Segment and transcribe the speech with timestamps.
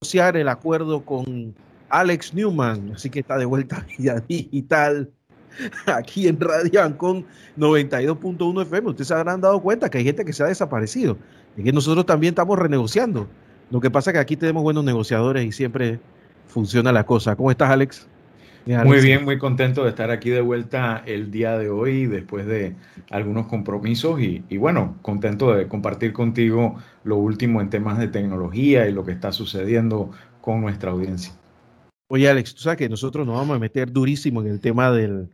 [0.00, 1.56] negociar el acuerdo con
[1.88, 5.10] Alex Newman, así que está de vuelta vía digital
[5.86, 8.90] aquí en Radio Ancon 92.1 FM.
[8.90, 11.18] Ustedes se habrán dado cuenta que hay gente que se ha desaparecido
[11.56, 13.26] y que nosotros también estamos renegociando.
[13.72, 15.98] Lo que pasa es que aquí tenemos buenos negociadores y siempre
[16.46, 17.34] funciona la cosa.
[17.34, 18.06] ¿Cómo estás, Alex?
[18.66, 22.76] Muy bien, muy contento de estar aquí de vuelta el día de hoy después de
[23.10, 28.92] algunos compromisos y, bueno, contento de compartir contigo lo último en temas de tecnología y
[28.92, 30.10] lo que está sucediendo
[30.42, 31.32] con nuestra audiencia.
[32.08, 35.30] Oye, Alex, tú sabes que nosotros nos vamos a meter durísimo en el tema del,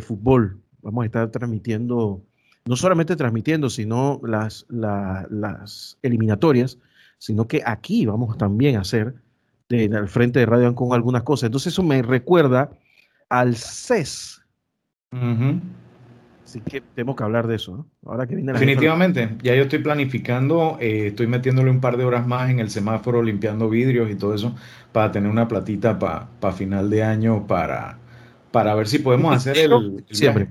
[0.00, 0.60] fútbol.
[0.82, 2.24] Vamos a estar transmitiendo,
[2.64, 6.78] no solamente transmitiendo, sino las, las eliminatorias,
[7.18, 9.14] sino que aquí vamos también a hacer
[9.82, 11.48] al frente de Radio con algunas cosas.
[11.48, 12.70] Entonces eso me recuerda
[13.28, 14.42] al CES.
[16.44, 17.86] Así que tenemos que hablar de eso, ¿no?
[18.04, 22.26] Ahora que viene Definitivamente, ya yo estoy planificando, eh, estoy metiéndole un par de horas
[22.26, 24.54] más en el semáforo, limpiando vidrios y todo eso,
[24.92, 27.98] para tener una platita para final de año, para,
[28.50, 30.04] para ver si podemos hacer el...
[30.10, 30.50] Siempre.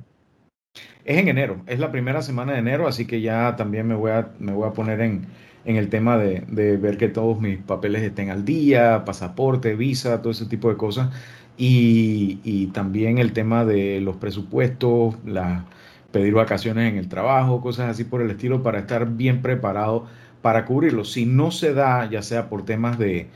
[1.05, 4.11] Es en enero, es la primera semana de enero, así que ya también me voy
[4.11, 5.27] a, me voy a poner en,
[5.65, 10.31] en el tema de, ver que todos mis papeles estén al día, pasaporte, visa, todo
[10.31, 11.09] ese tipo de cosas.
[11.57, 15.65] Y, también el tema de los presupuestos, la,
[16.11, 20.05] pedir vacaciones en el trabajo, cosas así por el estilo, para estar bien preparado
[20.41, 21.05] para cubrirlo.
[21.05, 23.29] Si no se da, ya sea por temas de,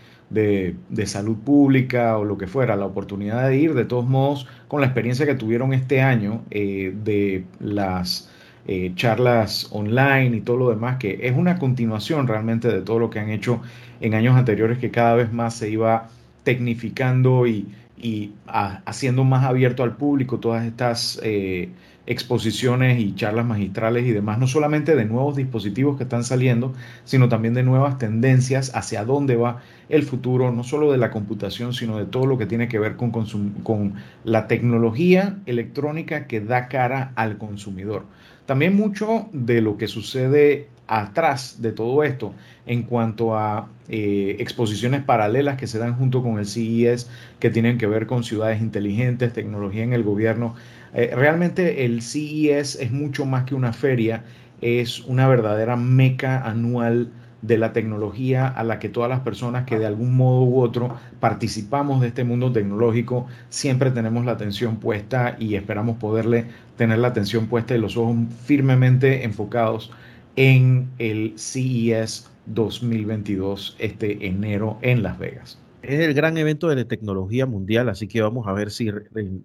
[1.05, 4.87] salud pública o lo que fuera, la oportunidad de ir, de todos modos, con la
[4.87, 8.29] experiencia que tuvieron este año eh, de las
[8.67, 13.09] eh, charlas online y todo lo demás, que es una continuación realmente de todo lo
[13.09, 13.61] que han hecho
[14.01, 16.09] en años anteriores, que cada vez más se iba
[16.43, 17.67] tecnificando y,
[18.85, 21.69] haciendo más abierto al público todas estas eh,
[22.07, 26.73] exposiciones y charlas magistrales y demás, no solamente de nuevos dispositivos que están saliendo,
[27.05, 31.73] sino también de nuevas tendencias hacia dónde va el futuro, no solo de la computación,
[31.73, 33.93] sino de todo lo que tiene que ver con, con
[34.23, 38.05] la tecnología electrónica que da cara al consumidor.
[38.47, 42.33] También mucho de lo que sucede atrás de todo esto
[42.65, 47.09] en cuanto a eh, exposiciones paralelas que se dan junto con el CES,
[47.39, 50.55] que tienen que ver con ciudades inteligentes, tecnología en el gobierno.
[50.93, 54.23] Eh, realmente el CES es mucho más que una feria,
[54.61, 57.11] es una verdadera meca anual
[57.47, 60.95] de la tecnología a la que todas las personas que de algún modo u otro
[61.19, 67.07] participamos de este mundo tecnológico siempre tenemos la atención puesta y esperamos poderle tener la
[67.07, 69.91] atención puesta y los ojos firmemente enfocados
[70.35, 75.59] en el CES 2022 este enero en Las Vegas.
[75.81, 78.91] Es el gran evento de la tecnología mundial, así que vamos a ver si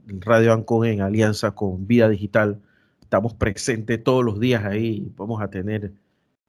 [0.06, 2.58] Radio Ancon en alianza con Vida Digital
[3.00, 5.12] estamos presentes todos los días ahí.
[5.16, 5.92] Vamos a tener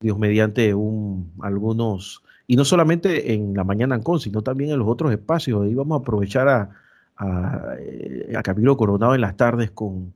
[0.04, 4.88] Dios mediante un, algunos, y no solamente en la mañana Ancon, sino también en los
[4.90, 5.64] otros espacios.
[5.64, 6.70] Ahí vamos a aprovechar a,
[7.16, 10.14] a, eh, Camilo Coronado en las tardes con,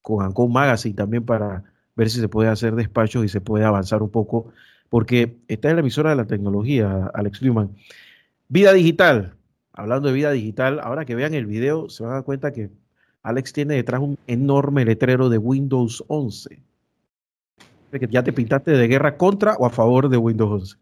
[0.00, 1.64] con Ancon Magazine también para
[1.96, 4.52] ver si se puede hacer despachos y se puede avanzar un poco,
[4.88, 7.76] porque esta es la emisora de la tecnología, Alex Newman.
[8.48, 9.34] Vida digital,
[9.74, 12.70] hablando de vida digital, ahora que vean el video se van a dar cuenta que
[13.22, 16.62] Alex tiene detrás un enorme letrero de Windows 11
[17.90, 20.76] que ya te pintaste de guerra contra o a favor de Windows 11?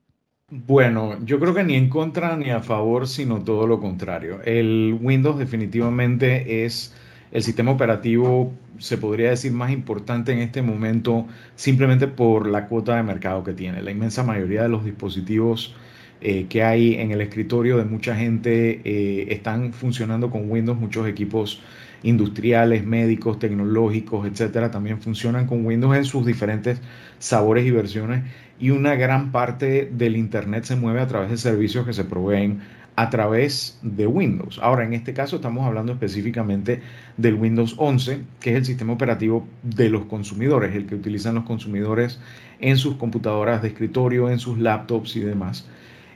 [0.51, 4.41] Bueno, yo creo que ni en contra ni a favor, sino todo lo contrario.
[4.45, 6.95] El Windows definitivamente es
[7.33, 11.27] el sistema operativo, se podría decir, más importante en este momento
[11.57, 13.83] simplemente por la cuota de mercado que tiene.
[13.83, 15.75] La inmensa mayoría de los dispositivos
[16.21, 21.09] eh, que hay en el escritorio de mucha gente eh, están funcionando con Windows, muchos
[21.09, 21.61] equipos
[22.05, 26.81] industriales, médicos, tecnológicos, etcétera, también funcionan con Windows en sus diferentes
[27.19, 28.23] sabores y versiones.
[28.61, 32.61] Y una gran parte del Internet se mueve a través de servicios que se proveen
[32.97, 34.61] a través de Windows.
[34.63, 36.81] Ahora, en este caso estamos hablando específicamente
[37.17, 41.45] del Windows 11, que es el sistema operativo de los consumidores, el que utilizan los
[41.45, 42.21] consumidores
[42.61, 45.67] en sus computadoras de escritorio, en sus laptops y demás.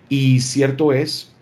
[0.09, 1.34] Y cierto es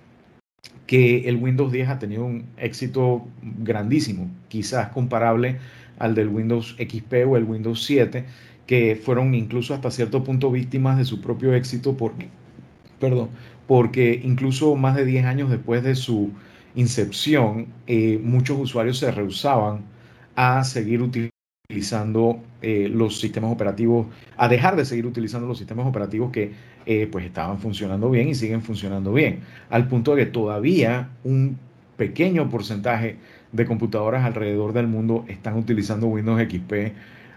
[0.86, 5.58] que el Windows 10 ha tenido un éxito grandísimo, quizás comparable
[5.98, 8.24] al del Windows XP o el Windows 7,
[8.66, 12.28] que fueron incluso hasta cierto punto víctimas de su propio éxito porque,
[13.00, 13.30] perdón,
[13.66, 16.30] porque incluso más de 10 años después de su
[16.74, 19.82] incepción, eh, muchos usuarios se rehusaban
[20.36, 24.06] a seguir utilizando eh, los sistemas operativos,
[24.36, 26.52] a dejar de seguir utilizando los sistemas operativos que
[26.86, 29.40] eh, pues estaban funcionando bien y siguen funcionando bien,
[29.70, 31.58] al punto de que todavía un
[31.96, 33.16] pequeño porcentaje
[33.52, 36.92] de computadoras alrededor del mundo están utilizando Windows XP,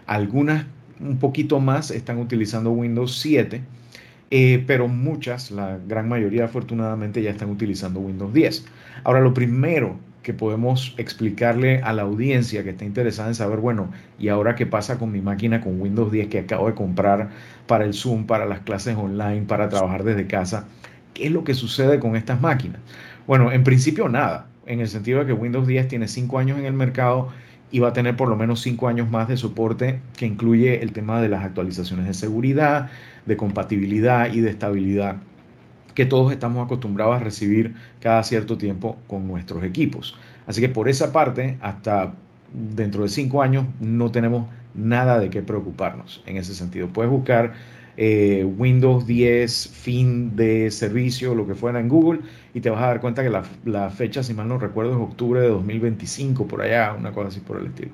[0.06, 0.66] algunas
[1.00, 3.62] un poquito más están utilizando Windows 7
[4.30, 8.64] eh, pero muchas, la gran mayoría afortunadamente ya están utilizando Windows 10.
[9.02, 9.98] Ahora, lo primero
[10.30, 14.64] que podemos explicarle a la audiencia que está interesada en saber, bueno, ¿y ahora qué
[14.64, 17.30] pasa con mi máquina con Windows 10 que acabo de comprar
[17.66, 20.68] para el Zoom, para las clases online, para trabajar desde casa?
[21.14, 22.80] ¿Qué es lo que sucede con estas máquinas?
[23.26, 26.64] Bueno, en principio nada, en el sentido de que Windows 10 tiene 5 años en
[26.64, 27.30] el mercado
[27.72, 30.92] y va a tener por lo menos 5 años más de soporte que incluye el
[30.92, 32.88] tema de las actualizaciones de seguridad,
[33.26, 35.16] de compatibilidad y de estabilidad
[35.94, 40.16] que todos estamos acostumbrados a recibir cada cierto tiempo con nuestros equipos.
[40.46, 42.14] Así que por esa parte, hasta
[42.52, 46.88] dentro de cinco años, no tenemos nada de qué preocuparnos en ese sentido.
[46.88, 47.54] Puedes buscar
[47.96, 52.20] eh, Windows 10 fin de servicio, lo que fuera en Google,
[52.54, 54.98] y te vas a dar cuenta que la, la, fecha, si mal no recuerdo, es
[54.98, 57.92] octubre de 2025, por allá, una cosa así por el estilo.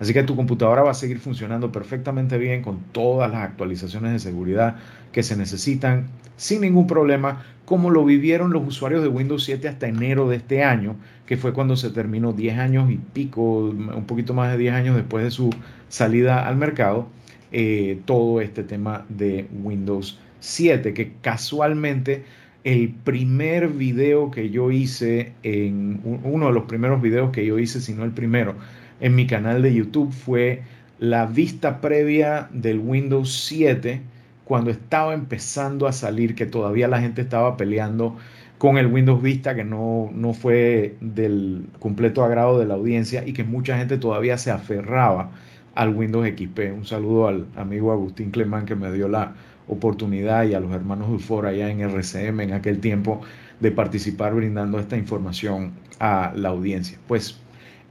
[0.00, 4.18] Así que tu computadora va a seguir funcionando perfectamente bien con todas las actualizaciones de
[4.18, 4.76] seguridad
[5.12, 9.88] que se necesitan sin ningún problema, como lo vivieron los usuarios de Windows 7 hasta
[9.88, 10.96] enero de este año,
[11.26, 14.96] que fue cuando se terminó 10 años y pico, un poquito más de 10 años
[14.96, 15.50] después de su
[15.88, 17.08] salida al mercado,
[17.52, 22.24] eh, todo este tema de Windows 7, que casualmente
[22.64, 27.80] el primer video que yo hice, en uno de los primeros videos que yo hice,
[27.80, 28.54] si no el primero,
[29.00, 30.62] en mi canal de YouTube fue
[30.98, 34.02] la vista previa del Windows 7
[34.44, 38.16] cuando estaba empezando a salir, que todavía la gente estaba peleando
[38.58, 43.32] con el Windows Vista, que no, no fue del completo agrado de la audiencia y
[43.32, 45.30] que mucha gente todavía se aferraba
[45.78, 46.58] al Windows XP.
[46.76, 49.34] Un saludo al amigo Agustín Clemán que me dio la
[49.68, 53.20] oportunidad y a los hermanos Dufor allá en RCM en aquel tiempo
[53.60, 56.98] de participar brindando esta información a la audiencia.
[57.06, 57.38] Pues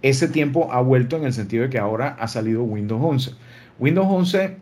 [0.02, 3.32] ese tiempo ha vuelto en el sentido de que ahora ha salido Windows 11.
[3.80, 4.58] Windows 11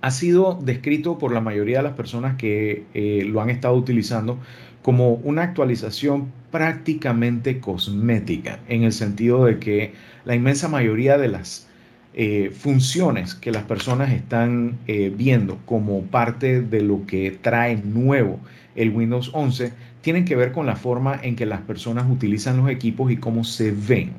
[0.00, 4.40] ha sido descrito por la mayoría de las personas que eh, lo han estado utilizando
[4.82, 9.92] como una actualización prácticamente cosmética, en el sentido de que
[10.24, 11.69] la inmensa mayoría de las
[12.14, 18.40] eh, funciones que las personas están eh, viendo como parte de lo que trae nuevo
[18.74, 22.70] el Windows 11 tienen que ver con la forma en que las personas utilizan los
[22.70, 24.12] equipos y cómo se ven.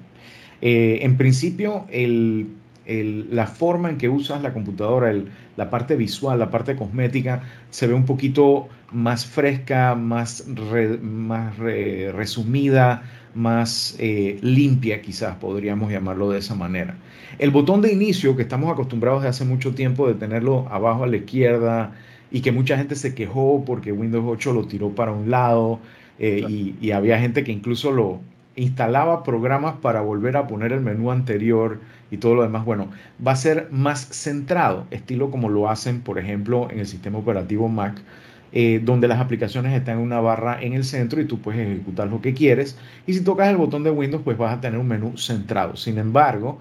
[0.62, 2.48] en principio, el
[2.86, 5.14] la forma en que usas la computadora,
[5.56, 10.46] la parte visual, la parte cosmética, se ve un poquito más fresca, más,
[11.02, 16.95] más resumida, más eh, limpia quizás, podríamos llamarlo de esa manera.
[17.39, 21.07] El botón de inicio, que estamos acostumbrados de hace mucho tiempo de tenerlo abajo a
[21.07, 21.94] la izquierda
[22.30, 25.80] y que mucha gente se quejó porque Windows 8 lo tiró para un lado
[26.19, 28.19] eh, y, y había gente que incluso lo,
[28.56, 31.80] instalaba programas para volver a poner el menú anterior
[32.10, 32.66] y todo lo demás.
[32.66, 32.89] Bueno,
[33.25, 37.69] va a ser más centrado, estilo como lo hacen, por ejemplo, en el sistema operativo
[37.69, 38.01] Mac,
[38.53, 42.07] eh, donde las aplicaciones están en una barra en el centro y tú puedes ejecutar
[42.07, 42.77] lo que quieres.
[43.07, 45.75] Y si tocas el botón de Windows, pues vas a tener un menú centrado.
[45.75, 46.59] Sin embargo,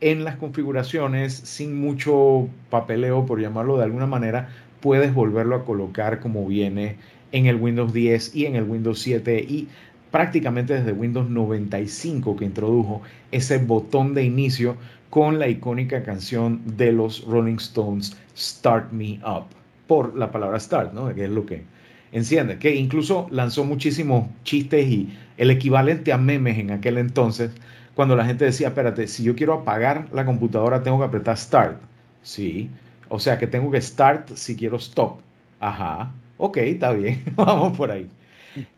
[0.00, 4.48] en las configuraciones, sin mucho papeleo, por llamarlo de alguna manera,
[4.80, 6.96] puedes volverlo a colocar como viene
[7.32, 9.68] en el Windows 10 y en el Windows 7 y
[10.10, 14.76] prácticamente desde Windows 95 que introdujo ese botón de inicio
[15.10, 19.46] con la icónica canción de los Rolling Stones, Start Me Up,
[19.90, 21.12] por la palabra start, ¿no?
[21.12, 21.64] Que es lo que
[22.12, 27.50] enciende, que incluso lanzó muchísimos chistes y el equivalente a memes en aquel entonces,
[27.96, 31.80] cuando la gente decía, espérate, si yo quiero apagar la computadora tengo que apretar start.
[32.22, 32.70] Sí,
[33.08, 35.18] o sea que tengo que start si quiero stop.
[35.58, 38.08] Ajá, ok, está bien, vamos por ahí.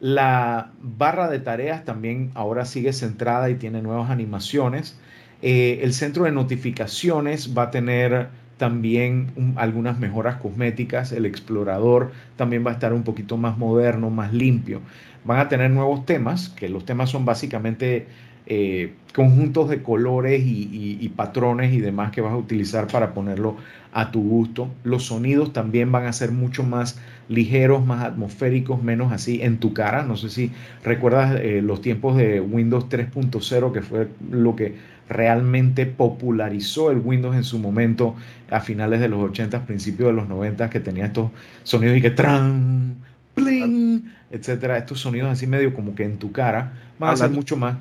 [0.01, 4.99] La barra de tareas también ahora sigue centrada y tiene nuevas animaciones.
[5.43, 8.29] Eh, el centro de notificaciones va a tener
[8.63, 11.11] también algunas mejoras cosméticas.
[11.11, 14.83] El explorador también va a estar un poquito más moderno, más limpio.
[15.25, 18.07] Van a tener nuevos temas, que los temas son básicamente
[18.47, 23.57] eh, conjuntos de colores y, patrones y demás que vas a utilizar para ponerlo
[23.93, 24.69] a tu gusto.
[24.85, 29.75] Los sonidos también van a ser mucho más ligeros, más atmosféricos, menos así en tu
[29.75, 30.05] cara.
[30.05, 30.53] No sé si
[30.85, 37.37] recuerdas eh, los tiempos de Windows 3.0, que fue lo que realmente popularizó el Windows
[37.37, 38.17] en su momento
[38.51, 41.31] a finales de los 80, principios de los 90, que tenía estos
[41.63, 42.97] sonidos y que tran,
[43.37, 47.57] bling, etcétera, estos sonidos así medio como que en tu cara, van a ser mucho
[47.57, 47.77] más.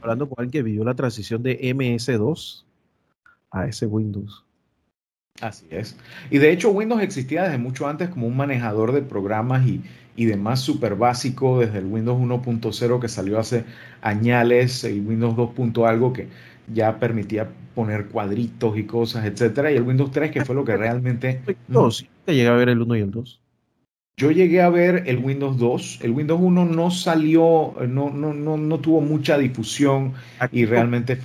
[0.00, 2.64] Hablando con alguien que vivió la transición de MS2
[3.50, 4.44] a ese Windows.
[5.40, 5.96] Así es.
[6.30, 9.82] Y de hecho Windows existía desde mucho antes como un manejador de programas y,
[10.16, 13.64] y demás súper básico, desde el Windows 1.0 que salió hace
[14.00, 15.88] añales, el Windows 2.
[15.88, 16.28] algo que
[16.72, 20.76] ya permitía poner cuadritos y cosas, etcétera, y el Windows 3 que fue lo que
[20.76, 21.42] realmente...
[21.68, 23.40] No, sí, te llega a ver el 1 y el 2.
[24.16, 26.00] Yo llegué a ver el Windows 2.
[26.02, 30.12] El Windows 1 no salió, no, no, no, no tuvo mucha difusión
[30.52, 31.18] y realmente...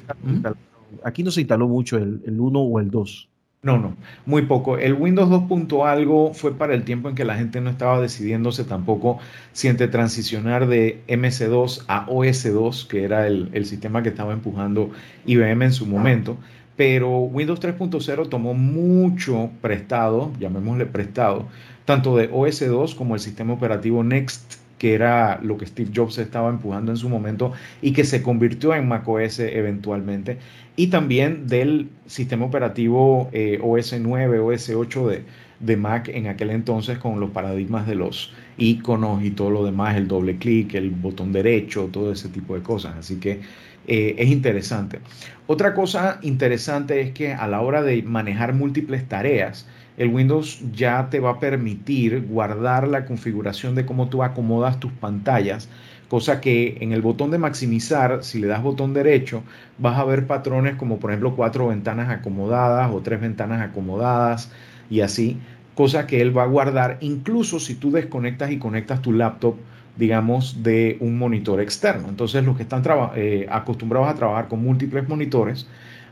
[1.04, 3.29] Aquí no se instaló mucho el, el 1 o el 2.
[3.62, 4.78] No, no, muy poco.
[4.78, 5.86] El Windows 2.
[5.86, 9.20] algo fue para el tiempo en que la gente no estaba decidiéndose tampoco
[9.52, 14.92] si entre transicionar de MC2 a OS2, que era el, el sistema que estaba empujando
[15.26, 16.38] IBM en su momento.
[16.78, 21.50] Pero Windows 3.0 tomó mucho prestado, llamémosle prestado,
[21.84, 26.50] tanto de OS2 como el sistema operativo Next, que era lo que Steve Jobs estaba
[26.50, 30.40] empujando en su momento y que se convirtió en macOS eventualmente,
[30.76, 33.30] y también del sistema operativo
[33.62, 35.24] OS 9, OS 8 de,
[35.60, 39.96] de Mac en aquel entonces con los paradigmas de los iconos y todo lo demás,
[39.96, 42.96] el doble clic, el botón derecho, todo ese tipo de cosas.
[42.98, 43.42] Así que
[43.88, 45.00] eh, es interesante.
[45.48, 49.68] Otra cosa interesante es que a la hora de manejar múltiples tareas,
[50.00, 54.94] el Windows ya te va a permitir guardar la configuración de cómo tú acomodas tus
[54.94, 55.70] pantallas,
[56.08, 59.44] cosa que en el botón de maximizar, si le das botón derecho,
[59.78, 64.52] vas a ver patrones como por ejemplo cuatro ventanas acomodadas o tres ventanas acomodadas
[64.90, 65.38] y así,
[65.76, 69.56] cosa que él va a guardar incluso si tú desconectas y conectas tu laptop
[69.98, 72.08] digamos, de un monitor externo.
[72.08, 72.82] Entonces, los que están
[73.18, 75.68] eh, acostumbrados a trabajar con múltiples monitores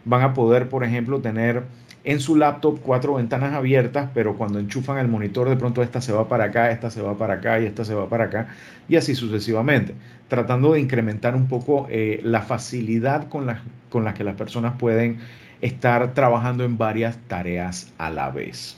[0.07, 1.63] van a poder, por ejemplo, tener
[2.03, 6.13] en su laptop cuatro ventanas abiertas, pero cuando enchufan el monitor de pronto esta se
[6.13, 8.47] va para acá, esta se va para acá y esta se va para acá
[8.87, 9.93] y así sucesivamente,
[10.29, 14.75] tratando de incrementar un poco eh, la facilidad con la, con la que las personas
[14.79, 15.17] pueden
[15.59, 18.77] estar trabajando en varias tareas a la vez.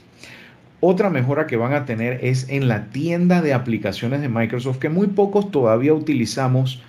[0.81, 4.89] Otra mejora que van a tener es en la tienda de aplicaciones de Microsoft, que
[4.89, 6.81] muy pocos todavía utilizamos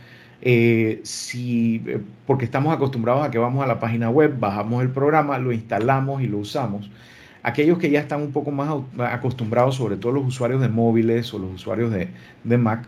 [0.42, 4.90] eh, si, eh, porque estamos acostumbrados a que vamos a la página web, bajamos el
[4.90, 6.90] programa, lo instalamos y lo usamos.
[7.42, 11.38] Aquellos que ya están un poco más acostumbrados, sobre todo los usuarios de móviles o
[11.38, 12.08] los usuarios de,
[12.44, 12.86] de Mac,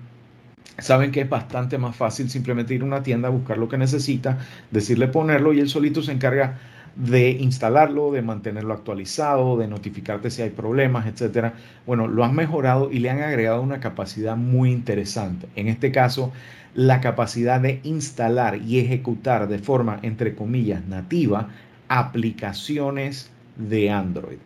[0.79, 4.39] saben que es bastante más fácil simplemente ir a una tienda, buscar lo que necesita,
[4.71, 6.59] decirle ponerlo y él solito se encarga
[6.97, 11.55] de instalarlo, de mantenerlo actualizado, de notificarte si hay problemas, etcétera.
[11.87, 15.49] Bueno, lo han mejorado y le han agregado una capacidad muy interesante.
[15.57, 16.33] En este caso,
[16.75, 21.49] la capacidad de instalar y ejecutar de forma, entre comillas, nativa
[21.89, 24.39] aplicaciones de Android.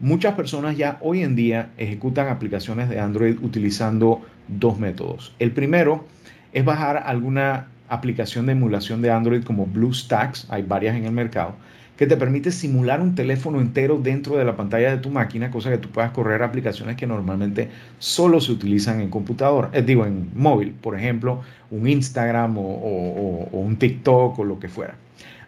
[0.00, 5.34] Muchas personas ya hoy en día ejecutan aplicaciones de Android utilizando dos métodos.
[5.38, 6.06] El primero
[6.52, 11.54] es bajar alguna aplicación de emulación de Android como BlueStacks, hay varias en el mercado,
[12.00, 15.68] que te permite simular un teléfono entero dentro de la pantalla de tu máquina, cosa
[15.68, 20.30] que tú puedas correr aplicaciones que normalmente solo se utilizan en computadora, eh, digo en
[20.34, 24.94] móvil, por ejemplo, un Instagram o, un TikTok o lo que fuera.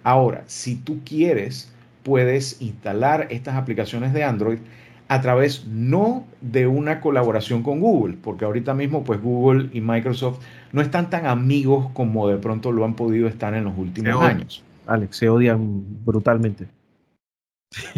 [0.05, 4.59] Ahora, si tú quieres, puedes instalar estas aplicaciones de Android
[5.09, 10.41] a través no de una colaboración con Google, porque ahorita mismo pues Google y Microsoft
[10.73, 14.63] no están tan amigos como de pronto lo han podido estar en los últimos años.
[14.87, 16.67] Alex, se odian brutalmente.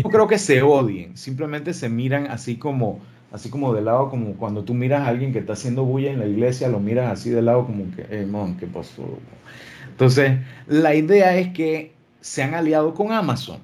[0.02, 3.00] No creo que se odien, simplemente se miran así como,
[3.32, 6.20] así como de lado, como cuando tú miras a alguien que está haciendo bulla en
[6.20, 9.18] la iglesia, lo miras así de lado como que, hey, mon, ¿qué pasó?
[9.90, 13.58] Entonces, la idea es que se han aliado con Amazon,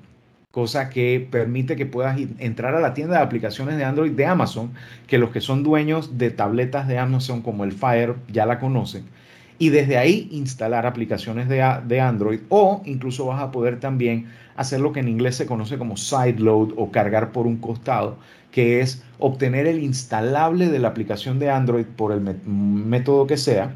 [0.51, 4.73] cosa que permite que puedas entrar a la tienda de aplicaciones de Android de Amazon,
[5.07, 9.05] que los que son dueños de tabletas de Amazon como el Fire ya la conocen
[9.61, 14.27] y desde ahí instalar aplicaciones de, de, Android o incluso vas a poder también
[14.57, 18.17] hacer lo que en inglés se conoce como sideload o cargar por un costado,
[18.51, 23.75] que es obtener el instalable de la aplicación de Android por el método que sea,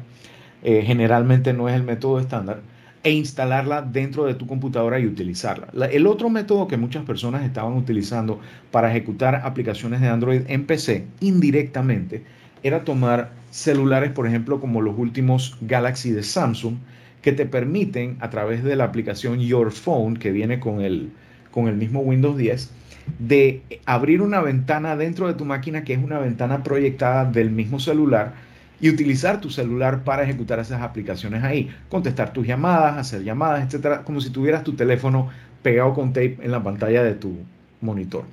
[0.63, 2.61] eh, generalmente no es el método estándar,
[3.03, 5.67] e instalarla dentro de tu computadora y utilizarla.
[5.85, 8.39] el otro método que muchas personas estaban utilizando
[8.71, 12.23] para ejecutar aplicaciones de Android en PC indirectamente
[12.63, 16.75] era tomar celulares, por ejemplo, como los últimos Galaxy de Samsung,
[17.21, 21.11] que te permiten a través de la aplicación Your Phone, que viene con el,
[21.51, 22.71] con el mismo Windows 10,
[23.19, 27.79] de abrir una ventana dentro de tu máquina que es una ventana proyectada del mismo
[27.79, 28.33] celular
[28.79, 34.03] y utilizar tu celular para ejecutar esas aplicaciones ahí, contestar tus llamadas, hacer llamadas, etcétera,
[34.03, 35.29] como si tuvieras tu teléfono
[35.63, 37.37] pegado con tape en la pantalla de tu
[37.81, 38.25] monitor.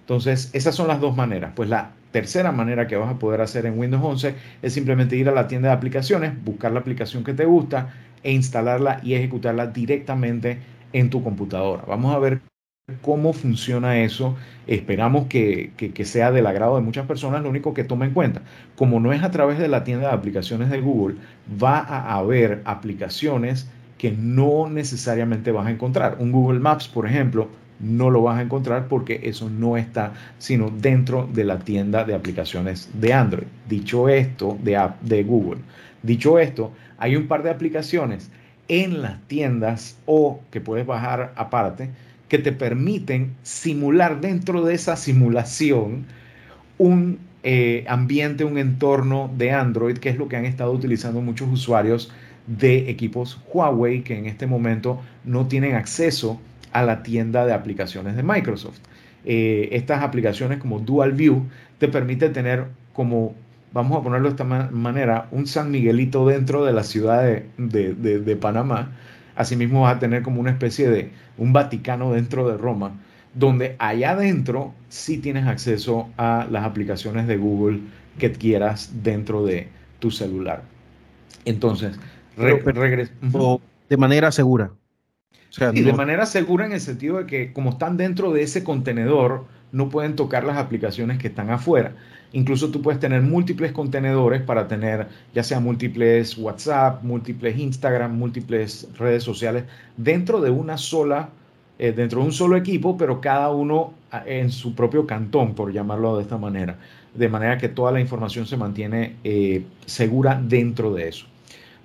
[0.00, 1.52] Entonces, esas son las dos maneras.
[1.54, 5.28] Pues la tercera manera que vas a poder hacer en Windows 11 es simplemente ir
[5.28, 9.66] a la tienda de aplicaciones, buscar la aplicación que te gusta e instalarla y ejecutarla
[9.68, 10.58] directamente
[10.92, 11.84] en tu computadora.
[11.86, 12.40] Vamos a ver
[13.02, 14.36] cómo funciona eso.
[14.66, 15.72] Esperamos que,
[16.04, 17.42] sea del agrado de muchas personas.
[17.42, 18.42] Lo único que toma en cuenta,
[18.76, 21.16] como no es a través de la tienda de aplicaciones de Google,
[21.62, 26.16] va a haber aplicaciones que no necesariamente vas a encontrar.
[26.18, 27.48] Un Google Maps, por ejemplo,
[27.80, 32.14] no lo vas a encontrar porque eso no está sino dentro de la tienda de
[32.14, 33.46] aplicaciones de Android.
[33.68, 35.60] Dicho esto, de app de Google.
[36.02, 38.30] Dicho esto, hay un par de aplicaciones
[38.68, 41.90] en las tiendas o que puedes bajar aparte
[42.28, 46.06] que te permiten simular dentro de esa simulación
[46.78, 51.48] un eh, ambiente, un entorno de Android, que es lo que han estado utilizando muchos
[51.50, 52.12] usuarios
[52.46, 56.40] de equipos Huawei que en este momento no tienen acceso
[56.72, 58.78] a la tienda de aplicaciones de Microsoft.
[59.24, 61.46] Eh, estas aplicaciones como Dual View
[61.78, 63.34] te permiten tener como,
[63.72, 67.22] vamos a ponerlo de esta manera, un San Miguelito dentro de la ciudad
[67.56, 68.92] de, de Panamá.
[69.36, 72.92] Asimismo vas a tener como una especie de un Vaticano dentro de Roma,
[73.34, 77.80] donde allá adentro sí tienes acceso a las aplicaciones de Google
[78.18, 80.62] que quieras dentro de tu celular.
[81.44, 81.98] Entonces,
[83.88, 84.72] de manera segura.
[85.72, 89.44] Y de manera segura en el sentido de que como están dentro de ese contenedor,
[89.72, 91.92] no pueden tocar las aplicaciones que están afuera.
[92.32, 98.88] Incluso tú puedes tener múltiples contenedores para tener ya sea múltiples WhatsApp, múltiples Instagram, múltiples
[98.96, 99.64] redes sociales
[99.96, 101.30] dentro de una sola,
[101.78, 105.72] eh, dentro de un solo equipo, pero cada uno ah, en su propio cantón, por
[105.72, 106.76] llamarlo de esta manera.
[107.14, 111.26] De manera que toda la información se mantiene eh, segura dentro de eso.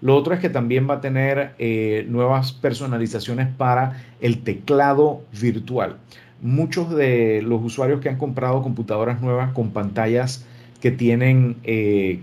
[0.06, 5.96] Lo otro es que también va a tener eh, nuevas personalizaciones para el teclado virtual.
[6.44, 10.46] Muchos de los usuarios que han comprado computadoras nuevas con pantallas
[10.80, 12.20] que tienen, eh,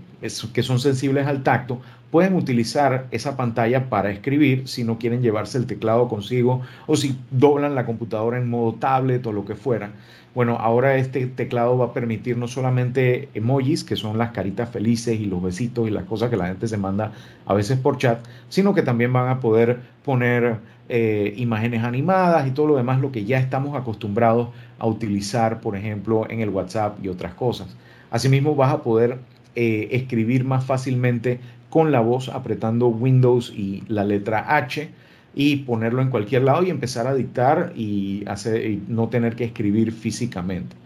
[0.53, 1.81] que son sensibles al tacto,
[2.13, 7.17] pueden utilizar esa pantalla para escribir si no quieren llevarse el teclado consigo o si
[7.31, 9.93] doblan la computadora en modo tablet o lo que fuera.
[10.35, 15.19] Bueno, ahora este teclado va a permitir no solamente emojis, que son las caritas felices
[15.19, 17.13] y los besitos y las cosas que la gente se manda
[17.47, 20.59] a veces por chat, sino que también van a poder poner
[20.91, 25.77] eh, imágenes animadas y todo lo demás, lo que ya estamos acostumbrados a utilizar, por
[25.77, 27.75] ejemplo, en el WhatsApp y otras cosas.
[28.11, 29.19] Asimismo, vas a poder
[29.55, 31.41] eh, escribir más fácilmente
[31.71, 34.91] con la voz apretando Windows y la letra H
[35.35, 39.93] y ponerlo en cualquier lado y empezar a dictar y, hacer, no tener que escribir
[39.93, 40.77] físicamente.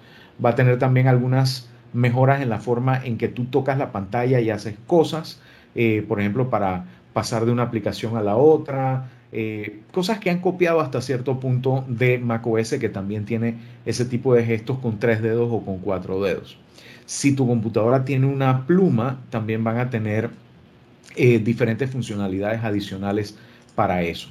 [0.45, 4.41] Va a tener también algunas mejoras en la forma en que tú tocas la pantalla
[4.41, 5.41] y haces cosas,
[5.75, 10.41] eh, por ejemplo, para pasar de una aplicación a la otra, eh, cosas que han
[10.41, 15.21] copiado hasta cierto punto de macOS que también tiene ese tipo de gestos con tres
[15.21, 16.59] dedos o con cuatro dedos.
[17.07, 20.31] Si tu computadora tiene una pluma, también van a tener
[21.15, 23.39] eh, diferentes funcionalidades adicionales
[23.75, 24.29] para eso.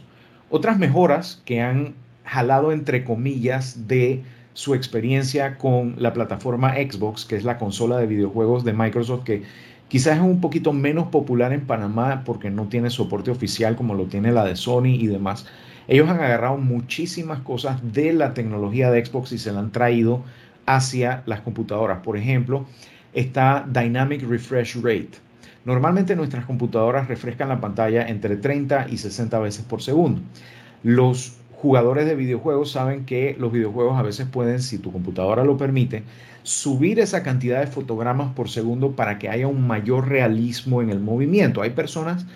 [0.49, 7.35] Otras mejoras que han jalado entre comillas de su experiencia con la plataforma Xbox, que
[7.35, 9.43] es la consola de videojuegos de Microsoft, que
[9.87, 14.05] quizás es un poquito menos popular en Panamá porque no tiene soporte oficial como lo
[14.05, 15.45] tiene la de Sony y demás.
[15.87, 20.23] Ellos han agarrado muchísimas cosas de la tecnología de Xbox y se la han traído
[20.65, 21.99] hacia las computadoras.
[21.99, 22.65] Por ejemplo,
[23.13, 25.11] está Dynamic Refresh Rate.
[25.65, 30.21] Normalmente nuestras computadoras refrescan la pantalla entre 30 y 60 veces por segundo.
[30.83, 35.57] Los jugadores de videojuegos saben que los videojuegos a veces pueden, si tu computadora lo
[35.57, 36.03] permite,
[36.43, 40.99] subir esa cantidad de fotogramas por segundo para que haya un mayor realismo en el
[40.99, 41.63] movimiento.
[41.63, 42.27] Hay personas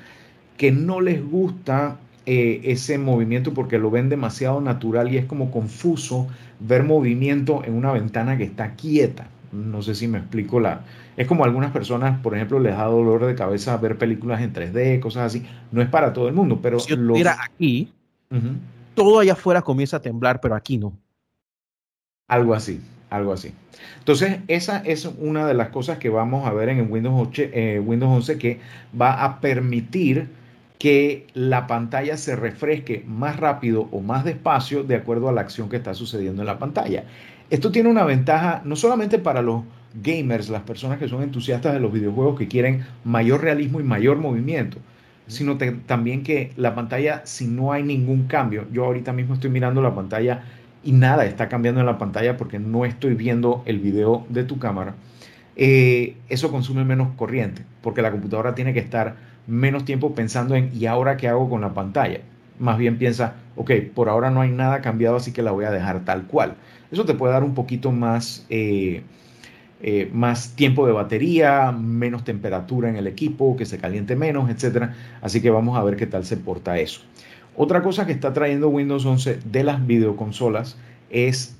[0.57, 5.51] que no les gusta eh, ese movimiento porque lo ven demasiado natural y es como
[5.51, 6.27] confuso
[6.59, 9.27] ver movimiento en una ventana que está quieta.
[9.51, 10.81] No sé si me explico la...
[11.17, 14.99] Es como algunas personas, por ejemplo, les da dolor de cabeza ver películas en 3D,
[14.99, 15.45] cosas así.
[15.71, 16.79] No es para todo el mundo, pero...
[16.79, 16.97] Si yo
[17.39, 17.91] aquí,
[18.93, 20.93] todo allá afuera comienza a temblar, pero aquí no.
[22.27, 22.79] Algo así,
[23.09, 23.53] algo así.
[23.97, 27.51] Entonces, esa es una de las cosas que vamos a ver en el Windows 11,
[27.53, 28.59] eh, Windows 11 que
[28.99, 30.29] va a permitir
[30.79, 35.67] que la pantalla se refresque más rápido o más despacio de acuerdo a la acción
[35.67, 37.03] que está sucediendo en la pantalla.
[37.49, 39.63] Esto tiene una ventaja no solamente para los
[39.93, 44.19] gamers, las personas que son entusiastas de los videojuegos que quieren mayor realismo y mayor
[44.19, 44.77] movimiento,
[45.27, 49.81] sino también que la pantalla, si no hay ningún cambio, yo ahorita mismo estoy mirando
[49.81, 50.43] la pantalla
[50.81, 54.59] y nada está cambiando en la pantalla porque no estoy viendo el video de tu
[54.59, 54.95] cámara,
[55.57, 60.69] eh, eso consume menos corriente, porque la computadora tiene que estar menos tiempo pensando en
[60.73, 62.21] ¿y ahora qué hago con la pantalla?
[62.59, 65.71] Más bien piensa, ok, por ahora no hay nada cambiado, así que la voy a
[65.71, 66.55] dejar tal cual.
[66.91, 69.01] Eso te puede dar un poquito más, eh,
[69.81, 74.89] eh, más tiempo de batería, menos temperatura en el equipo, que se caliente menos, etc.
[75.21, 77.01] Así que vamos a ver qué tal se porta eso.
[77.55, 80.77] Otra cosa que está trayendo Windows 11 de las videoconsolas
[81.09, 81.57] es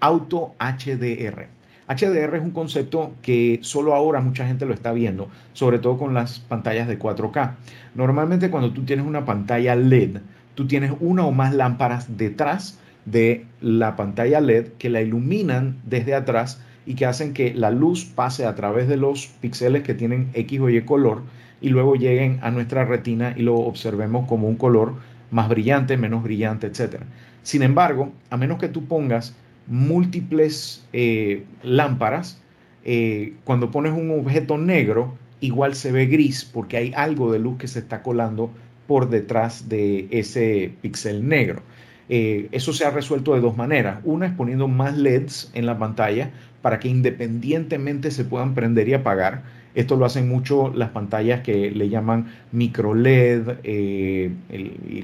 [0.00, 1.46] Auto HDR.
[1.94, 6.14] HDR es un concepto que solo ahora mucha gente lo está viendo, sobre todo con
[6.14, 7.54] las pantallas de 4K.
[7.94, 10.18] Normalmente cuando tú tienes una pantalla LED,
[10.54, 16.14] tú tienes una o más lámparas detrás de la pantalla LED que la iluminan desde
[16.14, 20.30] atrás y que hacen que la luz pase a través de los píxeles que tienen
[20.34, 21.22] X o Y color
[21.60, 24.94] y luego lleguen a nuestra retina y lo observemos como un color
[25.30, 27.02] más brillante, menos brillante, etc.
[27.42, 29.34] Sin embargo, a menos que tú pongas
[29.66, 32.40] múltiples eh, lámparas,
[32.84, 37.58] eh, cuando pones un objeto negro, igual se ve gris porque hay algo de luz
[37.58, 38.50] que se está colando
[38.86, 41.62] por detrás de ese píxel negro.
[42.08, 44.00] Eh, eso se ha resuelto de dos maneras.
[44.04, 48.94] Una es poniendo más LEDs en la pantalla para que independientemente se puedan prender y
[48.94, 49.42] apagar.
[49.74, 54.30] Esto lo hacen mucho las pantallas que le llaman micro LED, eh,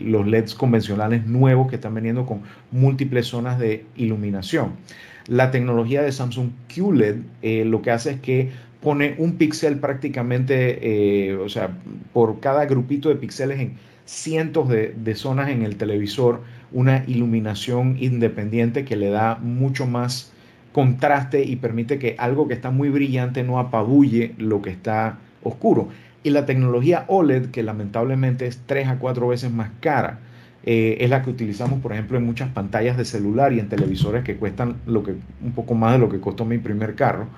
[0.04, 4.72] los LEDs convencionales nuevos que están veniendo con múltiples zonas de iluminación.
[5.26, 8.50] La tecnología de Samsung QLED eh, lo que hace es que
[8.80, 11.76] pone un píxel prácticamente, o sea,
[12.12, 13.76] por cada grupito de píxeles en
[14.08, 16.40] cientos de, zonas en el televisor,
[16.72, 20.32] una iluminación independiente que le da mucho más
[20.72, 25.88] contraste y permite que algo que está muy brillante no apabulle lo que está oscuro.
[26.22, 30.18] Y la tecnología OLED, que lamentablemente es tres a cuatro veces más cara,
[30.64, 34.24] eh, es la que utilizamos, por ejemplo, en muchas pantallas de celular y en televisores
[34.24, 37.28] que cuestan lo que, un poco más de lo que costó mi primer carro.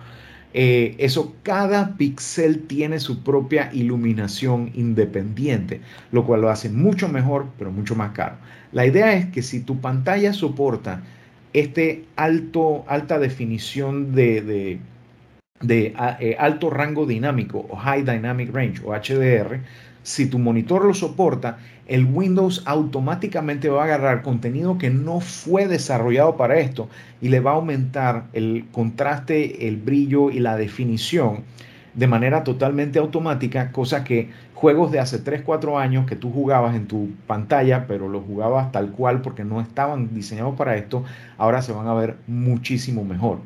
[0.53, 7.47] Eh, eso, cada píxel tiene su propia iluminación independiente, lo cual lo hace mucho mejor,
[7.59, 8.37] pero mucho más caro.
[8.73, 11.03] La idea es que si tu pantalla soporta
[11.53, 14.79] este alto, alta definición de,
[15.61, 19.61] de, eh, alto rango dinámico o High Dynamic Range o HDR,
[20.03, 25.67] si tu monitor lo soporta, el Windows automáticamente va a agarrar contenido que no fue
[25.67, 26.89] desarrollado para esto
[27.21, 31.45] y le va a aumentar el contraste, el brillo y la definición
[31.95, 36.77] de manera totalmente automática, cosa que juegos de hace 3, 4 años que tú jugabas
[36.77, 41.05] en tu pantalla, pero los jugabas tal cual porque no estaban diseñados para esto,
[41.39, 43.41] ahora se van a ver muchísimo mejor.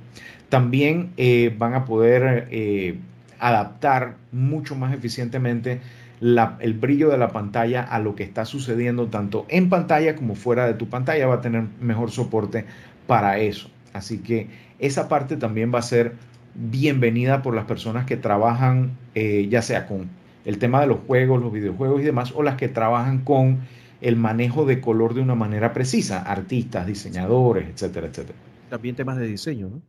[0.48, 2.98] También eh, van a poder eh,
[3.38, 5.80] adaptar mucho más eficientemente
[6.20, 10.66] el brillo de la pantalla a lo que está sucediendo tanto en pantalla como fuera
[10.66, 12.64] de tu pantalla va a tener mejor soporte
[13.06, 13.68] para eso.
[13.92, 16.14] Así que esa parte también va a ser
[16.54, 20.08] bienvenida por las personas que trabajan eh, ya sea con
[20.44, 23.60] el tema de los juegos, los videojuegos y demás, o las que trabajan con
[24.00, 28.38] el manejo de color de una manera precisa, artistas, diseñadores, etcétera, etcétera.
[28.68, 29.82] También temas de diseño, ¿no?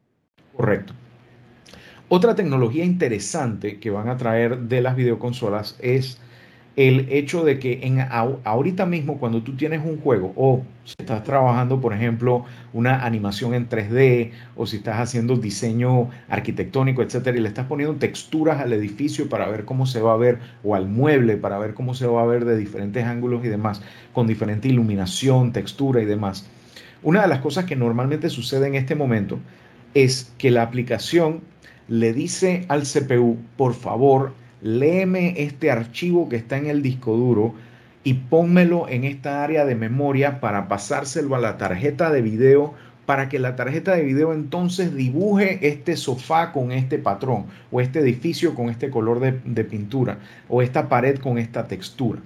[0.55, 0.93] Correcto.
[2.07, 6.19] Otra tecnología interesante que van a traer de las videoconsolas es
[6.75, 11.23] el hecho de que en, ahorita mismo cuando tú tienes un juego o si estás
[11.23, 17.41] trabajando, por ejemplo, una animación en 3D o si estás haciendo diseño arquitectónico, etcétera, y
[17.41, 20.87] le estás poniendo texturas al edificio para ver cómo se va a ver o al
[20.87, 23.81] mueble para ver cómo se va a ver de diferentes ángulos y demás,
[24.13, 26.45] con diferente iluminación, textura y demás.
[27.03, 29.39] Una de las cosas que normalmente sucede en este momento
[29.93, 31.41] es que la aplicación
[31.87, 34.33] le dice al CPU, por favor,
[34.65, 37.53] léeme este archivo que está en el disco duro
[38.03, 42.73] y pónmelo en esta área de memoria para pasárselo a la tarjeta de video
[43.05, 47.99] para que la tarjeta de video entonces dibuje este sofá con este patrón o este
[47.99, 50.17] edificio con este color de, de pintura
[50.49, 52.21] o esta pared con esta textura.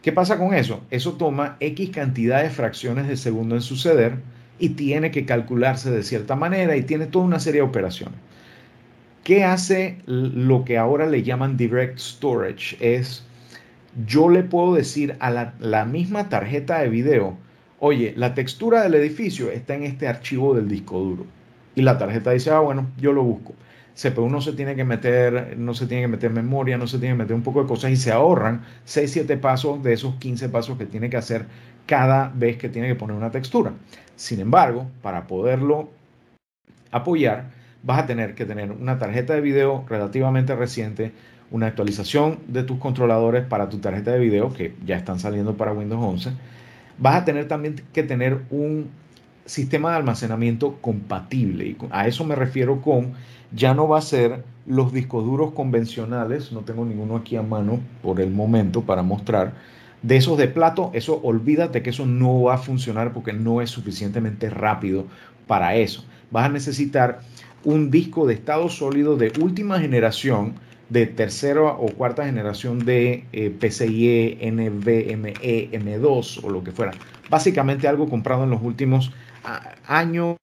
[0.00, 0.80] ¿Qué pasa con eso?
[0.90, 4.14] Eso toma X cantidad de fracciones de segundo en suceder
[4.58, 8.18] y tiene que calcularse de cierta manera y tiene toda una serie de operaciones.
[9.26, 12.76] ¿Qué hace lo que ahora le llaman direct storage?
[12.78, 13.24] Es,
[14.06, 17.36] yo le puedo decir a la, misma tarjeta de video,
[17.80, 21.26] oye, la textura del edificio está en este archivo del disco duro.
[21.74, 23.52] Y la tarjeta dice, ah, bueno, yo lo busco.
[24.00, 27.14] CPU no se tiene que meter, no se tiene que meter memoria, no se tiene
[27.16, 30.50] que meter un poco de cosas y se ahorran 6, 7 pasos de esos 15
[30.50, 31.46] pasos que tiene que hacer
[31.86, 33.72] cada vez que tiene que poner una textura.
[34.14, 35.90] Sin embargo, para poderlo
[36.92, 37.55] apoyar,
[37.86, 41.12] vas a tener que tener una tarjeta de video relativamente reciente,
[41.52, 45.72] una actualización de tus controladores para tu tarjeta de video, que ya están saliendo para
[45.72, 46.32] Windows 11.
[46.98, 48.88] Vas a tener también que tener un
[49.44, 51.64] sistema de almacenamiento compatible.
[51.64, 53.12] Y a eso me refiero con,
[53.52, 57.78] ya no va a ser los discos duros convencionales, no tengo ninguno aquí a mano
[58.02, 59.54] por el momento para mostrar,
[60.02, 63.70] de esos de plato, eso olvídate que eso no va a funcionar porque no es
[63.70, 65.06] suficientemente rápido
[65.46, 66.04] para eso.
[66.32, 67.20] Vas a necesitar
[67.64, 70.54] un disco de estado sólido de última generación,
[70.88, 75.34] de tercera o cuarta generación de eh, PCIe, NVMe,
[75.72, 76.92] M2 o lo que fuera.
[77.28, 79.12] Básicamente algo comprado en los últimos
[79.86, 80.36] años,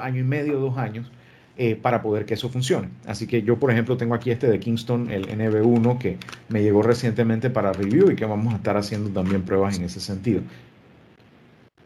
[0.00, 1.10] año y medio, dos años,
[1.58, 2.90] eh, para poder que eso funcione.
[3.06, 6.82] Así que yo, por ejemplo, tengo aquí este de Kingston, el NV1, que me llegó
[6.82, 10.42] recientemente para review y que vamos a estar haciendo también pruebas en ese sentido.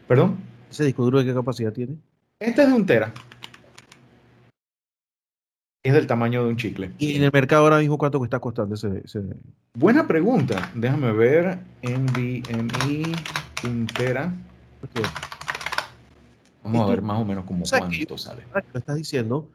[0.07, 0.37] ¿Perdón?
[0.69, 1.95] ¿Ese disco duro de qué capacidad tiene?
[2.39, 3.13] Este es de un tera.
[5.83, 6.91] Es del tamaño de un chicle.
[6.99, 9.03] ¿Y en el mercado ahora mismo cuánto está costando ese?
[9.73, 10.71] Buena pregunta.
[10.75, 11.57] Déjame ver.
[11.81, 13.11] NVMe,
[13.63, 14.31] un tera.
[16.63, 17.65] Vamos a ver más o menos cuánto
[18.17, 18.43] sale.
[18.73, 19.49] Lo estás diciendo.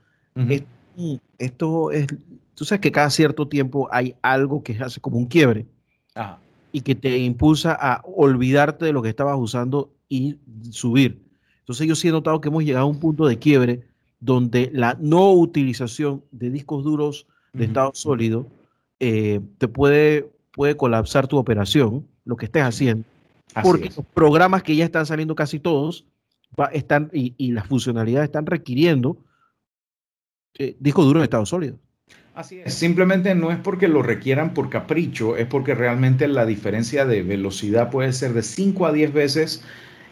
[1.39, 2.07] esto, es.
[2.55, 5.67] Tú sabes que cada cierto tiempo hay algo que hace como un quiebre.
[6.73, 10.39] Y que te impulsa a olvidarte de lo que estabas usando y
[10.71, 11.23] subir.
[11.61, 13.85] Entonces yo sí he notado que hemos llegado a un punto de quiebre
[14.27, 18.51] donde la no utilización de discos duros de estado sólido
[18.99, 23.05] eh, te puede, puede colapsar tu operación, lo que estés haciendo,
[23.63, 26.05] porque los programas que ya están saliendo casi todos
[26.73, 29.17] están, y, las funcionalidades están requiriendo
[30.59, 31.79] eh, discos duros de estado sólido.
[32.35, 37.07] Así es, simplemente no es porque lo requieran por capricho, es porque realmente la diferencia
[37.07, 39.63] de velocidad puede ser de 5 a 10 veces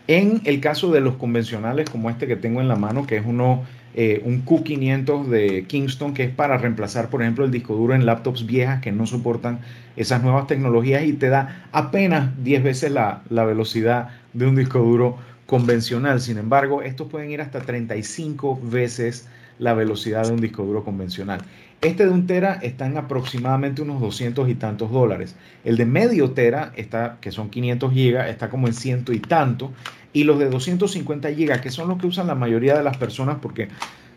[0.06, 3.24] en el caso de los convencionales como este que tengo en la mano, que es
[3.26, 7.94] uno, eh, un Q500 de Kingston, que es para reemplazar, por ejemplo, el disco duro
[7.94, 9.60] en laptops viejas que no soportan
[9.96, 14.80] esas nuevas tecnologías y te da apenas 10 veces la, la velocidad de un disco
[14.80, 16.20] duro convencional.
[16.20, 19.28] Sin embargo, estos pueden ir hasta 35 veces
[19.58, 21.40] la velocidad de un disco duro convencional.
[21.80, 25.36] Este de un tera está en aproximadamente unos 200 y tantos dólares.
[25.64, 29.70] El de medio tera, está, que son 500 gigas, está como en ciento y tanto.
[30.14, 33.36] Y los de 250 gigas, que son los que usan la mayoría de las personas,
[33.42, 33.68] porque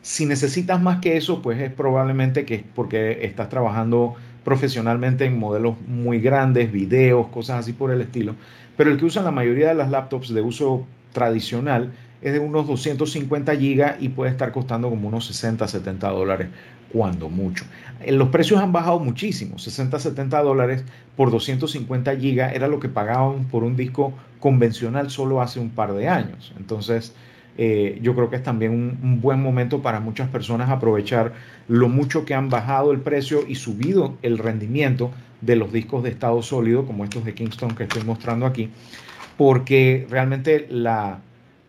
[0.01, 5.37] si necesitas más que eso, pues es probablemente que es porque estás trabajando profesionalmente en
[5.37, 8.35] modelos muy grandes, videos, cosas así por el estilo.
[8.77, 12.67] Pero el que usan la mayoría de las laptops de uso tradicional es de unos
[12.67, 16.47] 250 gigas y puede estar costando como unos 60, 70 dólares
[16.91, 17.65] cuando mucho.
[18.01, 20.83] Eh, los precios han bajado muchísimo, 60, 70 dólares
[21.15, 25.93] por 250 gigas era lo que pagaban por un disco convencional solo hace un par
[25.93, 26.53] de años.
[26.57, 27.13] Entonces,
[27.57, 31.33] eh, yo creo que es también un, buen momento para muchas personas aprovechar
[31.67, 36.11] lo mucho que han bajado el precio y subido el rendimiento de los discos de
[36.11, 38.69] estado sólido, como estos de Kingston que estoy mostrando aquí,
[39.37, 41.19] porque realmente la,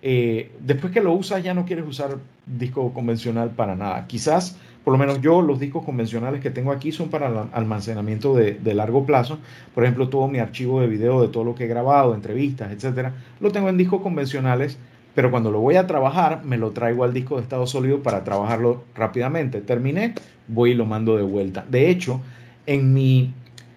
[0.02, 4.06] eh, después que lo usas ya no quieres usar disco convencional para nada.
[4.06, 8.74] Quizás por lo menos yo, los discos convencionales que tengo aquí son para almacenamiento de,
[8.74, 9.38] largo plazo.
[9.74, 13.12] Por ejemplo, todo mi archivo de video de todo lo que he grabado, entrevistas, etcétera,
[13.40, 14.78] lo tengo en discos convencionales,
[15.14, 18.24] pero cuando lo voy a trabajar, me lo traigo al disco de estado sólido para
[18.24, 19.60] trabajarlo rápidamente.
[19.60, 20.14] Terminé,
[20.46, 21.66] voy y lo mando de vuelta.
[21.68, 22.20] De hecho,
[22.66, 23.34] en mi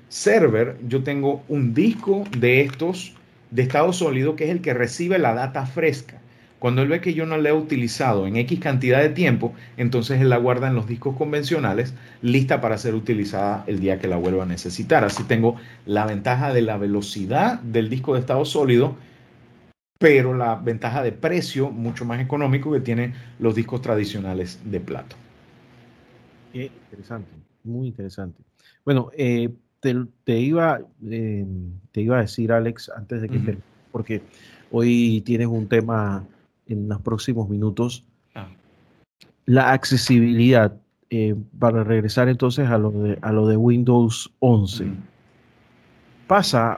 [0.08, 3.16] server yo tengo un disco de estos
[3.50, 6.21] de estado sólido que es el que recibe la data fresca.
[6.62, 10.22] Cuando él ve que yo no la he utilizado en X cantidad de tiempo, entonces
[10.22, 14.18] él la guarda en los discos convencionales, lista para ser utilizada el día que la
[14.18, 15.04] vuelva a necesitar.
[15.04, 15.56] Así tengo
[15.88, 18.96] la ventaja de la velocidad del disco de estado sólido,
[19.98, 25.16] pero la ventaja de precio mucho más económico que tienen los discos tradicionales de plato.
[26.54, 27.32] Qué interesante,
[27.64, 28.44] muy interesante.
[28.86, 31.44] Bueno, eh, te, iba, eh,
[31.92, 33.58] te iba a decir, Alex, antes de que
[33.92, 34.22] porque
[34.70, 36.24] hoy tienes un tema
[36.74, 38.06] en los próximos minutos.
[38.36, 38.50] Ah.
[39.46, 40.78] La accesibilidad,
[41.10, 44.92] eh, para regresar entonces a lo de, a lo de Windows 11,
[46.28, 46.78] pasa,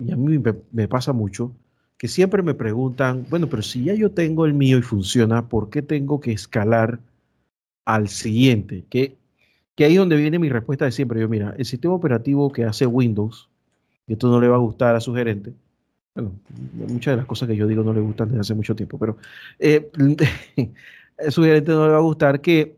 [0.00, 0.40] y a mí
[0.72, 1.52] me, pasa mucho,
[1.96, 5.70] que siempre me preguntan, bueno, pero si ya yo tengo el mío y funciona, ¿por
[5.70, 6.98] qué tengo que escalar
[7.84, 8.84] al siguiente?
[8.90, 9.16] Que,
[9.76, 11.20] que ahí es donde viene mi respuesta de siempre.
[11.20, 13.48] Yo, mira, el sistema operativo que hace Windows,
[14.08, 15.52] y esto no le va a gustar a su gerente,
[16.14, 16.32] bueno,
[16.74, 19.16] muchas de las cosas que yo digo no le gustan desde hace mucho tiempo, pero
[19.58, 19.90] eh,
[21.26, 22.76] a su gerente no le va a gustar que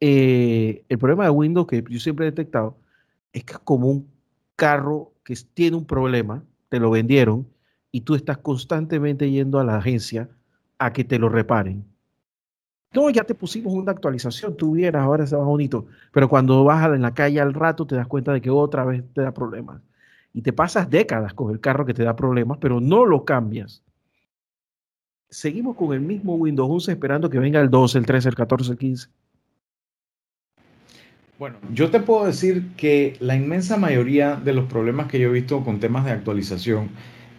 [0.00, 2.76] eh, el problema de Windows que yo siempre he detectado
[3.32, 4.08] es que es como un
[4.54, 7.46] carro que tiene un problema, te lo vendieron
[7.90, 10.28] y tú estás constantemente yendo a la agencia
[10.78, 11.84] a que te lo reparen.
[12.94, 16.86] No, ya te pusimos una actualización, tú vieras, ahora se va bonito, pero cuando vas
[16.86, 19.82] en la calle al rato te das cuenta de que otra vez te da problemas
[20.36, 23.82] y te pasas décadas con el carro que te da problemas, pero no lo cambias.
[25.30, 28.72] Seguimos con el mismo Windows 11 esperando que venga el 12, el 13, el 14,
[28.72, 29.08] el 15.
[31.38, 35.32] Bueno, yo te puedo decir que la inmensa mayoría de los problemas que yo he
[35.32, 36.90] visto con temas de actualización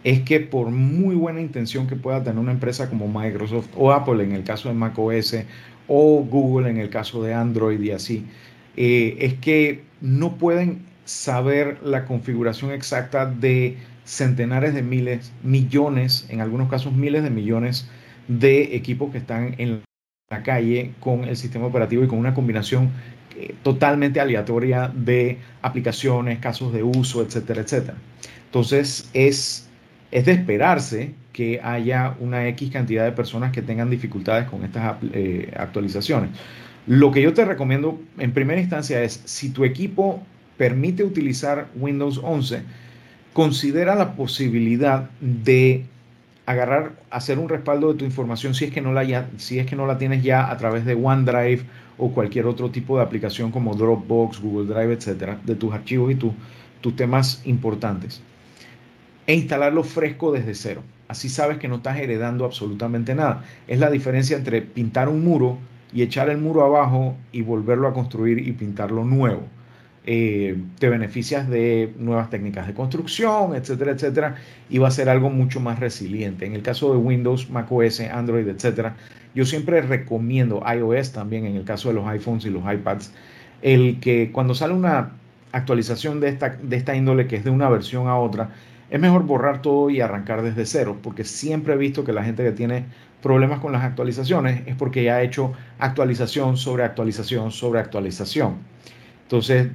[0.02, 4.24] es que por muy buena intención que pueda tener una empresa como Microsoft o Apple
[4.24, 5.36] en el caso de macOS
[5.86, 8.26] o Google en el caso de Android y así,
[8.76, 16.42] eh, es que no pueden saber la configuración exacta de centenares de miles, millones, en
[16.42, 17.88] algunos casos miles de millones
[18.28, 19.80] de equipos que están en
[20.28, 22.90] la calle con el sistema operativo y con una combinación
[23.34, 27.96] eh, totalmente aleatoria de aplicaciones, casos de uso, etcétera, etcétera.
[28.44, 29.66] Entonces es,
[30.10, 34.98] es de esperarse que haya una X cantidad de personas que tengan dificultades con estas
[35.14, 36.32] eh, actualizaciones.
[36.86, 40.22] Lo que yo te recomiendo en primera instancia es, si tu equipo
[40.58, 42.62] permite utilizar Windows 11,
[43.32, 45.86] considera la posibilidad de
[46.44, 49.66] agarrar, hacer un respaldo de tu información si es que no la, ya, si es
[49.66, 51.62] que no la tienes ya a través de OneDrive
[51.96, 56.16] o cualquier otro tipo de aplicación como Dropbox, Google Drive, etcétera, de tus archivos y
[56.16, 58.22] tus temas importantes.
[59.26, 60.82] E instalarlo fresco desde cero.
[61.06, 63.44] Así sabes que no estás heredando absolutamente nada.
[63.66, 65.58] Es la diferencia entre pintar un muro
[65.92, 69.42] y echar el muro abajo y volverlo a construir y pintarlo nuevo.
[70.10, 74.36] Eh, te beneficias de nuevas técnicas de construcción, etcétera, etcétera,
[74.70, 76.46] y va a ser algo mucho más resiliente.
[76.46, 78.96] En el caso de Windows, macOS, Android, etcétera,
[79.34, 83.12] yo siempre recomiendo iOS también, en el caso de los iPhones y los iPads,
[83.60, 85.10] el que cuando sale una
[85.52, 88.48] actualización de esta, de esta índole que es de una versión a otra,
[88.88, 92.42] es mejor borrar todo y arrancar desde cero, porque siempre he visto que la gente
[92.42, 92.86] que tiene
[93.22, 98.77] problemas con las actualizaciones es porque ya ha hecho actualización sobre actualización sobre actualización.
[99.28, 99.68] Entonces,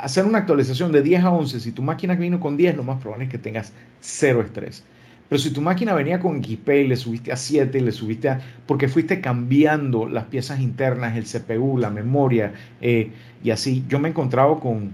[0.00, 3.00] hacer una actualización de 10 a 11, si tu máquina vino con 10, lo más
[3.00, 4.84] probable es que tengas cero estrés.
[5.28, 8.40] Pero si tu máquina venía con XP y le subiste a 7, le subiste a...
[8.66, 13.12] porque fuiste cambiando las piezas internas, el CPU, la memoria, eh,
[13.44, 14.90] y así, yo me he encontrado con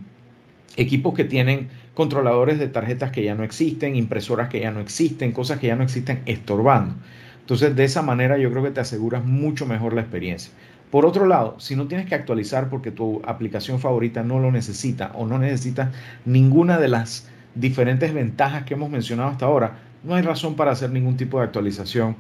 [0.77, 5.33] equipos que tienen controladores de tarjetas que ya no existen, impresoras que ya no existen,
[5.33, 6.95] cosas que ya no existen estorbando.
[7.41, 10.53] Entonces, de esa manera yo creo que te aseguras mucho mejor la experiencia.
[10.95, 15.11] Por otro lado, si no tienes que actualizar porque tu aplicación favorita no lo necesita
[15.17, 15.91] o no necesita
[16.25, 17.27] ninguna de las
[17.57, 21.47] diferentes ventajas que hemos mencionado hasta ahora, no hay razón para hacer ningún tipo de
[21.47, 22.15] actualización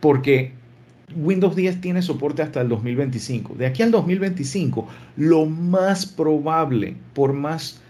[0.00, 0.54] porque
[1.14, 3.54] Windows 10 tiene soporte hasta el 2025.
[3.54, 7.80] De aquí al 2025, lo más probable, por más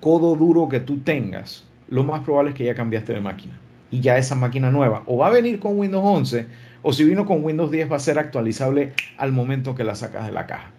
[0.00, 3.60] codo duro que tú tengas, lo más probable es que ya cambiaste de máquina
[3.92, 6.46] y ya esa máquina nueva o va a venir con Windows 11
[6.84, 10.26] o si vino con Windows 10 va a ser actualizable al momento que la sacas
[10.26, 10.70] de la caja.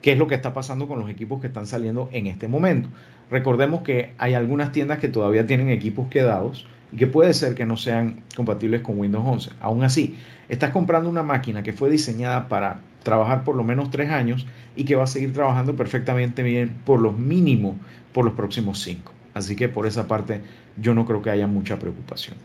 [0.00, 2.88] ¿Qué es lo que está pasando con los equipos que están saliendo en este momento?
[3.32, 7.66] Recordemos que hay algunas tiendas que todavía tienen equipos quedados y que puede ser que
[7.66, 9.50] no sean compatibles con Windows 11.
[9.60, 10.16] Aún así,
[10.48, 14.84] estás comprando una máquina que fue diseñada para trabajar por lo menos tres años y
[14.84, 17.76] que va a seguir trabajando perfectamente bien por lo mínimo
[18.12, 19.12] por los próximos cinco.
[19.34, 20.42] Así que por esa parte
[20.80, 22.36] yo no creo que haya mucha preocupación.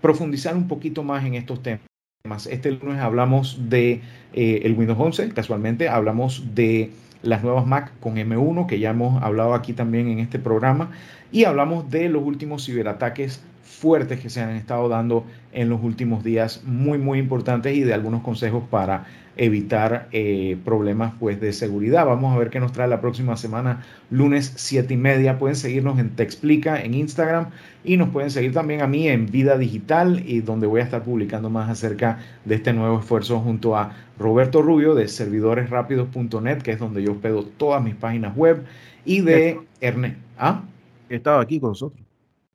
[0.00, 2.46] profundizar un poquito más en estos temas.
[2.50, 4.00] Este lunes hablamos de
[4.32, 6.90] eh, el Windows 11, casualmente hablamos de
[7.22, 10.90] las nuevas Mac con M1, que ya hemos hablado aquí también en este programa,
[11.30, 16.24] y hablamos de los últimos ciberataques fuertes que se han estado dando en los últimos
[16.24, 19.06] días, muy, muy importantes, y de algunos consejos para
[19.36, 22.06] evitar eh, problemas pues, de seguridad.
[22.06, 25.38] Vamos a ver qué nos trae la próxima semana, lunes 7 y media.
[25.38, 27.50] Pueden seguirnos en Te Explica en Instagram
[27.84, 31.02] y nos pueden seguir también a mí en Vida Digital y donde voy a estar
[31.02, 36.78] publicando más acerca de este nuevo esfuerzo junto a Roberto Rubio de servidoresrápidos.net, que es
[36.78, 38.64] donde yo hospedo todas mis páginas web,
[39.04, 40.16] y de Ernest.
[40.38, 40.62] ¿Ah?
[41.08, 42.00] Estaba aquí con nosotros.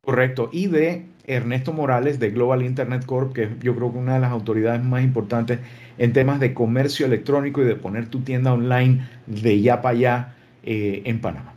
[0.02, 4.20] Correcto, y de Ernesto Morales de Global Internet Corp, que yo creo que una de
[4.20, 5.60] las autoridades más importantes
[5.98, 10.34] en temas de comercio electrónico y de poner tu tienda online de ya para allá
[10.62, 11.52] eh, en Panamá.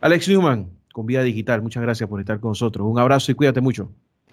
[0.00, 2.86] Alex Newman, con Vida Digital, muchas gracias por estar con nosotros.
[2.88, 3.90] Un abrazo y cuídate mucho.